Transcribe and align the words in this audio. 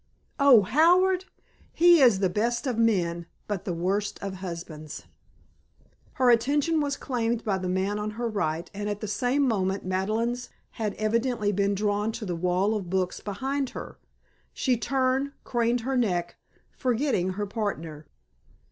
"Oh, 0.39 0.63
Howard! 0.63 1.25
He 1.73 2.01
is 2.01 2.21
the 2.21 2.27
best 2.29 2.65
of 2.65 2.75
men 2.79 3.27
but 3.47 3.65
the 3.65 3.73
worst 3.75 4.17
of 4.19 4.33
husbands." 4.37 5.03
Her 6.13 6.31
attention 6.31 6.81
was 6.81 6.97
claimed 6.97 7.43
by 7.43 7.59
the 7.59 7.69
man 7.69 7.99
on 7.99 8.09
her 8.17 8.27
right 8.27 8.67
and 8.73 8.89
at 8.89 8.99
the 8.99 9.07
same 9.07 9.47
moment 9.47 9.85
Madeleine's 9.85 10.49
had 10.71 10.95
evidently 10.95 11.51
been 11.51 11.75
drawn 11.75 12.11
to 12.13 12.25
the 12.25 12.35
wall 12.35 12.73
of 12.73 12.89
books 12.89 13.19
behind 13.19 13.69
her. 13.77 13.99
She 14.55 14.75
turned, 14.75 15.33
craned 15.43 15.81
her 15.81 15.95
neck, 15.97 16.35
forgetting 16.75 17.33
her 17.33 17.45
partner. 17.45 18.07